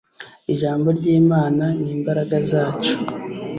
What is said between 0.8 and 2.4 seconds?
ry'imana, ni imbaraga